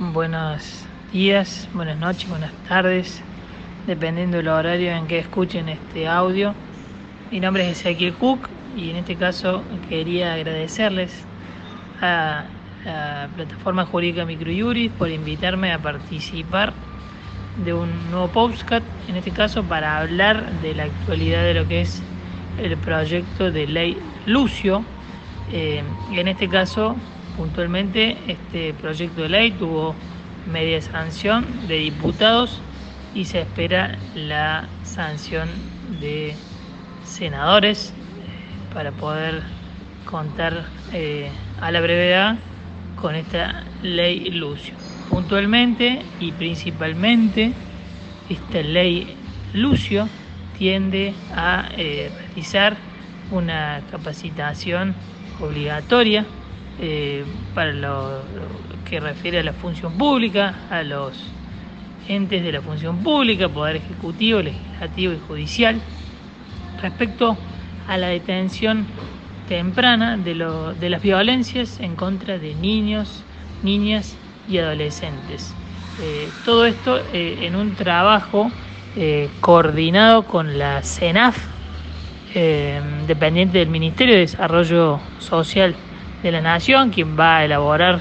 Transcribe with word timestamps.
buenos 0.00 0.86
días, 1.12 1.68
buenas 1.74 1.98
noches, 1.98 2.28
buenas 2.28 2.52
tardes, 2.66 3.22
dependiendo 3.86 4.38
del 4.38 4.48
horario 4.48 4.92
en 4.92 5.06
que 5.06 5.18
escuchen 5.18 5.68
este 5.68 6.08
audio. 6.08 6.54
Mi 7.30 7.38
nombre 7.38 7.68
es 7.68 7.78
Ezequiel 7.78 8.14
Cook 8.14 8.48
y 8.74 8.90
en 8.90 8.96
este 8.96 9.14
caso 9.16 9.62
quería 9.90 10.32
agradecerles 10.32 11.26
a 12.00 12.44
la 12.86 13.28
plataforma 13.36 13.84
jurídica 13.84 14.24
Microjuris 14.24 14.90
por 14.92 15.10
invitarme 15.10 15.70
a 15.70 15.78
participar 15.78 16.72
de 17.62 17.74
un 17.74 17.90
nuevo 18.10 18.28
podcast, 18.28 18.84
en 19.06 19.16
este 19.16 19.32
caso 19.32 19.62
para 19.64 19.98
hablar 19.98 20.50
de 20.62 20.74
la 20.74 20.84
actualidad 20.84 21.44
de 21.44 21.54
lo 21.54 21.68
que 21.68 21.82
es 21.82 22.02
el 22.58 22.74
proyecto 22.78 23.50
de 23.50 23.66
ley 23.66 23.98
Lucio. 24.24 24.82
Eh, 25.52 25.82
en 26.12 26.28
este 26.28 26.48
caso 26.48 26.96
Puntualmente, 27.40 28.18
este 28.28 28.74
proyecto 28.74 29.22
de 29.22 29.30
ley 29.30 29.50
tuvo 29.52 29.94
media 30.52 30.82
sanción 30.82 31.66
de 31.68 31.76
diputados 31.78 32.60
y 33.14 33.24
se 33.24 33.40
espera 33.40 33.96
la 34.14 34.68
sanción 34.84 35.48
de 36.02 36.34
senadores 37.02 37.94
eh, 37.94 38.74
para 38.74 38.90
poder 38.92 39.42
contar 40.04 40.66
eh, 40.92 41.30
a 41.62 41.70
la 41.70 41.80
brevedad 41.80 42.36
con 43.00 43.14
esta 43.14 43.64
ley 43.82 44.32
Lucio. 44.32 44.74
Puntualmente 45.08 46.02
y 46.20 46.32
principalmente, 46.32 47.52
esta 48.28 48.60
ley 48.60 49.16
Lucio 49.54 50.10
tiende 50.58 51.14
a 51.34 51.70
eh, 51.78 52.10
realizar 52.18 52.76
una 53.30 53.80
capacitación 53.90 54.94
obligatoria 55.40 56.26
eh, 56.82 57.24
para 57.54 57.74
lo, 57.74 58.22
que 58.88 59.00
refiere 59.00 59.40
a 59.40 59.42
la 59.42 59.52
función 59.52 59.92
pública, 59.98 60.54
a 60.70 60.82
los 60.82 61.12
entes 62.08 62.42
de 62.42 62.52
la 62.52 62.62
función 62.62 63.02
pública, 63.02 63.50
Poder 63.50 63.76
Ejecutivo, 63.76 64.40
Legislativo 64.40 65.12
y 65.12 65.18
Judicial, 65.28 65.78
respecto 66.80 67.36
a 67.86 67.98
la 67.98 68.08
detención 68.08 68.86
temprana 69.46 70.16
de, 70.16 70.34
las 70.34 71.02
violencias 71.02 71.78
en 71.80 71.96
contra 71.96 72.38
de 72.38 72.54
niños, 72.54 73.24
niñas 73.62 74.16
y 74.48 74.56
adolescentes. 74.56 75.54
Eh, 76.00 76.30
todo 76.46 76.64
esto 76.64 76.98
eh, 77.12 77.40
en 77.42 77.56
un 77.56 77.74
trabajo 77.74 78.50
coordinado 79.40 80.24
con 80.24 80.58
la 80.58 80.82
CENAF, 80.82 81.38
dependiente 83.06 83.58
del 83.58 83.68
Ministerio 83.68 84.14
de 84.14 84.22
Desarrollo 84.22 84.98
Social 85.20 85.76
de 86.22 86.32
la 86.32 86.40
Nación, 86.40 86.90
quien 86.90 87.18
va 87.18 87.38
a 87.38 87.44
elaborar 87.44 88.00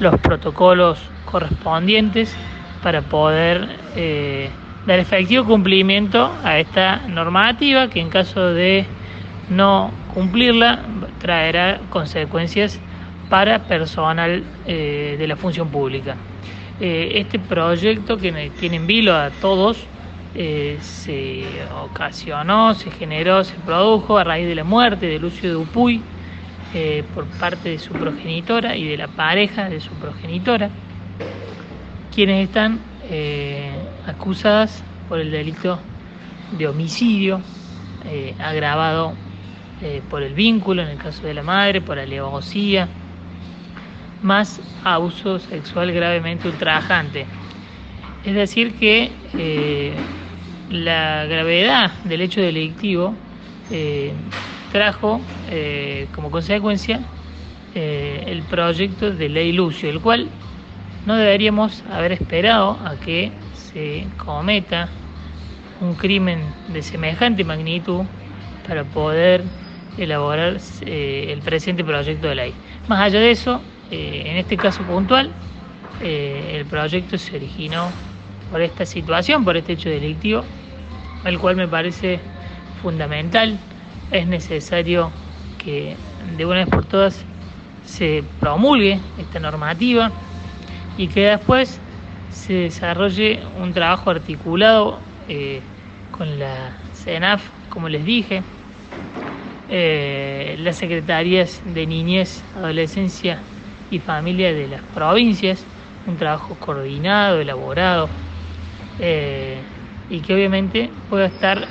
los 0.00 0.18
protocolos 0.20 0.98
correspondientes 1.24 2.34
para 2.82 3.02
poder 3.02 3.68
eh, 3.96 4.50
dar 4.86 4.98
efectivo 4.98 5.44
cumplimiento 5.44 6.30
a 6.42 6.58
esta 6.58 7.02
normativa 7.08 7.88
que 7.88 8.00
en 8.00 8.10
caso 8.10 8.52
de 8.52 8.84
no 9.48 9.90
cumplirla 10.12 10.80
traerá 11.18 11.80
consecuencias 11.90 12.80
para 13.28 13.60
personal 13.60 14.42
eh, 14.66 15.16
de 15.18 15.26
la 15.26 15.36
función 15.36 15.68
pública. 15.68 16.16
Eh, 16.80 17.12
este 17.14 17.38
proyecto 17.38 18.16
que 18.16 18.50
tiene 18.58 18.76
en 18.76 18.86
vilo 18.86 19.14
a 19.14 19.30
todos 19.30 19.86
se 20.34 21.44
ocasionó, 21.84 22.72
se 22.74 22.90
generó, 22.90 23.44
se 23.44 23.54
produjo 23.66 24.16
a 24.16 24.24
raíz 24.24 24.48
de 24.48 24.54
la 24.54 24.64
muerte 24.64 25.04
de 25.06 25.18
Lucio 25.18 25.52
Dupuy, 25.52 26.02
eh, 26.74 27.04
por 27.14 27.26
parte 27.26 27.68
de 27.68 27.78
su 27.78 27.92
progenitora 27.92 28.74
y 28.74 28.84
de 28.84 28.96
la 28.96 29.06
pareja 29.06 29.68
de 29.68 29.78
su 29.78 29.90
progenitora, 29.90 30.70
quienes 32.14 32.48
están 32.48 32.78
eh, 33.10 33.70
acusadas 34.06 34.82
por 35.06 35.20
el 35.20 35.30
delito 35.30 35.78
de 36.56 36.66
homicidio 36.66 37.42
eh, 38.06 38.34
agravado 38.38 39.12
por 40.08 40.22
el 40.22 40.32
vínculo, 40.32 40.80
en 40.82 40.90
el 40.90 40.96
caso 40.96 41.26
de 41.26 41.34
la 41.34 41.42
madre, 41.42 41.80
por 41.80 41.98
alevosía, 41.98 42.88
más 44.22 44.60
abuso 44.84 45.40
sexual 45.40 45.90
gravemente 45.90 46.48
ultrajante. 46.48 47.26
Es 48.24 48.32
decir, 48.32 48.74
que 48.76 49.10
la 50.70 51.26
gravedad 51.26 51.90
del 52.04 52.20
hecho 52.20 52.40
delictivo 52.40 53.12
trajo 54.72 55.20
eh, 55.50 56.08
como 56.14 56.30
consecuencia 56.30 57.00
eh, 57.74 58.24
el 58.26 58.42
proyecto 58.42 59.10
de 59.10 59.28
ley 59.28 59.52
Lucio, 59.52 59.88
el 59.88 60.00
cual 60.00 60.28
no 61.06 61.14
deberíamos 61.16 61.84
haber 61.92 62.12
esperado 62.12 62.78
a 62.84 62.96
que 62.96 63.30
se 63.52 64.06
cometa 64.16 64.88
un 65.80 65.94
crimen 65.94 66.40
de 66.72 66.82
semejante 66.82 67.44
magnitud 67.44 68.02
para 68.66 68.84
poder 68.84 69.44
elaborar 69.98 70.56
eh, 70.86 71.28
el 71.30 71.40
presente 71.40 71.84
proyecto 71.84 72.28
de 72.28 72.34
ley. 72.34 72.54
Más 72.88 73.00
allá 73.00 73.20
de 73.20 73.30
eso, 73.30 73.60
en 73.90 74.38
este 74.38 74.56
caso 74.56 74.82
puntual, 74.84 75.30
el 76.00 76.64
proyecto 76.64 77.18
se 77.18 77.36
originó 77.36 77.88
por 78.50 78.62
esta 78.62 78.86
situación, 78.86 79.44
por 79.44 79.54
este 79.58 79.74
hecho 79.74 79.90
delictivo, 79.90 80.44
el 81.26 81.38
cual 81.38 81.56
me 81.56 81.68
parece 81.68 82.18
fundamental 82.82 83.58
es 84.12 84.26
necesario 84.26 85.10
que 85.58 85.96
de 86.36 86.46
una 86.46 86.58
vez 86.58 86.68
por 86.68 86.84
todas 86.84 87.24
se 87.84 88.22
promulgue 88.40 89.00
esta 89.18 89.40
normativa 89.40 90.10
y 90.98 91.08
que 91.08 91.30
después 91.30 91.80
se 92.30 92.54
desarrolle 92.54 93.40
un 93.60 93.72
trabajo 93.72 94.10
articulado 94.10 94.98
eh, 95.28 95.60
con 96.16 96.38
la 96.38 96.72
CENAF, 96.94 97.42
como 97.70 97.88
les 97.88 98.04
dije, 98.04 98.42
eh, 99.70 100.56
las 100.58 100.76
secretarías 100.76 101.62
de 101.64 101.86
niñez, 101.86 102.42
adolescencia 102.56 103.38
y 103.90 103.98
familia 103.98 104.52
de 104.52 104.68
las 104.68 104.82
provincias, 104.94 105.64
un 106.06 106.16
trabajo 106.16 106.56
coordinado, 106.56 107.40
elaborado, 107.40 108.08
eh, 108.98 109.56
y 110.10 110.20
que 110.20 110.34
obviamente 110.34 110.90
pueda 111.08 111.26
estar 111.26 111.66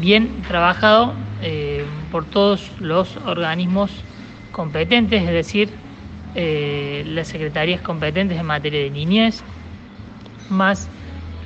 bien 0.00 0.42
trabajado 0.46 1.14
eh, 1.42 1.84
por 2.10 2.24
todos 2.24 2.70
los 2.80 3.16
organismos 3.18 3.90
competentes, 4.52 5.22
es 5.22 5.30
decir, 5.30 5.70
eh, 6.34 7.04
las 7.06 7.28
secretarías 7.28 7.80
competentes 7.80 8.38
en 8.38 8.46
materia 8.46 8.80
de 8.80 8.90
niñez, 8.90 9.42
más 10.48 10.88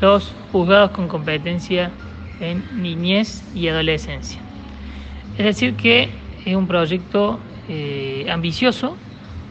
los 0.01 0.33
juzgados 0.53 0.91
con 0.91 1.09
competencia 1.09 1.91
en 2.41 2.63
niñez 2.83 3.43
y 3.55 3.69
adolescencia. 3.69 4.41
Es 5.37 5.45
decir, 5.45 5.75
que 5.75 6.09
es 6.45 6.55
un 6.55 6.67
proyecto 6.67 7.39
eh, 7.69 8.27
ambicioso, 8.31 8.97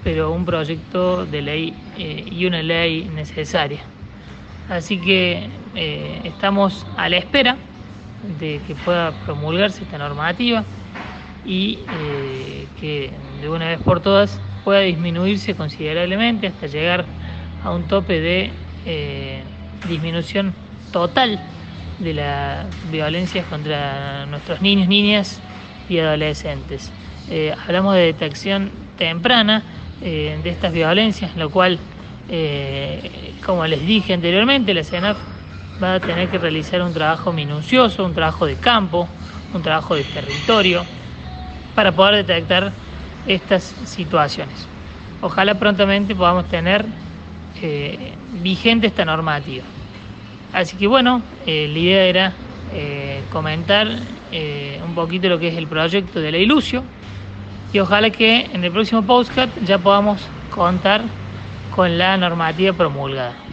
pero 0.03 0.31
un 0.31 0.46
proyecto 0.46 1.25
de 1.25 1.41
ley 1.41 1.74
y 1.97 2.46
una 2.46 2.62
ley 2.62 3.09
necesaria. 3.13 3.80
Así 4.69 4.97
que 4.97 5.50
estamos 6.24 6.86
a 6.96 7.09
la 7.09 7.18
espera 7.18 7.57
de 8.28 8.62
que 8.66 8.76
pueda 8.76 9.12
promulgarse 9.26 9.84
esta 9.84 9.98
normativa 9.98 10.66
y 11.46 11.80
eh, 11.90 12.68
que 12.80 13.12
de 13.42 13.50
una 13.50 13.70
vez 13.70 13.80
por 13.80 14.02
todas 14.02 14.42
pueda 14.64 14.82
disminuirse 14.82 15.56
considerablemente 15.56 16.48
hasta 16.48 16.68
llegar 16.68 17.06
a 17.64 17.72
un 17.72 17.88
tope 17.88 18.20
de 18.20 18.52
eh, 18.86 19.44
disminución 19.88 20.54
total 20.92 21.40
de 22.00 22.14
las 22.14 22.66
violencias 22.92 23.46
contra 23.46 24.26
nuestros 24.26 24.62
niños, 24.62 24.88
niñas 24.88 25.42
y 25.88 26.00
adolescentes. 26.00 26.92
Eh, 27.30 27.56
hablamos 27.66 27.96
de 27.96 28.02
detección 28.02 28.72
temprana 28.98 29.64
de 30.00 30.48
estas 30.48 30.74
violencias, 30.74 31.36
lo 31.36 31.50
cual, 31.50 31.80
como 33.44 33.66
les 33.66 33.81
dije 33.81 34.13
anteriormente, 34.13 34.75
la 34.75 34.84
CENAF 34.84 35.18
va 35.81 35.95
a 35.95 36.00
tener 36.00 36.29
que 36.29 36.38
realizar 36.38 36.81
un 36.81 36.94
trabajo 36.94 37.31
minucioso, 37.31 38.06
un 38.06 38.13
trabajo 38.13 38.45
de 38.45 38.56
campo, 38.56 39.07
un 39.53 39.62
trabajo 39.62 39.95
de 39.95 40.03
territorio, 40.03 40.83
para 41.75 41.91
poder 41.91 42.25
detectar 42.25 42.71
estas 43.27 43.63
situaciones. 43.85 44.68
Ojalá 45.21 45.56
prontamente 45.56 46.15
podamos 46.15 46.45
tener 46.47 46.85
eh, 47.62 48.13
vigente 48.41 48.88
esta 48.88 49.06
normativa. 49.06 49.63
Así 50.53 50.77
que 50.77 50.88
bueno, 50.88 51.21
eh, 51.45 51.68
la 51.71 51.79
idea 51.79 52.03
era 52.03 52.33
eh, 52.74 53.21
comentar 53.31 53.88
un 54.85 54.94
poquito 54.94 55.29
lo 55.29 55.39
que 55.39 55.47
es 55.47 55.56
el 55.56 55.68
proyecto 55.68 56.19
de 56.19 56.31
la 56.31 56.38
Ilusio 56.38 56.83
y 57.71 57.79
ojalá 57.79 58.09
que 58.09 58.41
en 58.53 58.63
el 58.63 58.71
próximo 58.71 59.01
podcast 59.01 59.50
ya 59.63 59.77
podamos 59.77 60.21
contar 60.50 61.01
con 61.74 61.97
la 61.97 62.18
normativa 62.18 62.74
promulgada. 62.74 63.47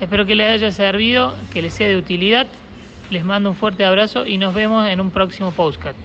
Espero 0.00 0.26
que 0.26 0.34
les 0.34 0.48
haya 0.48 0.70
servido, 0.70 1.34
que 1.52 1.62
les 1.62 1.74
sea 1.74 1.88
de 1.88 1.96
utilidad. 1.96 2.46
Les 3.10 3.24
mando 3.24 3.50
un 3.50 3.56
fuerte 3.56 3.84
abrazo 3.84 4.26
y 4.26 4.38
nos 4.38 4.54
vemos 4.54 4.88
en 4.88 5.00
un 5.00 5.10
próximo 5.10 5.50
postcard. 5.52 5.96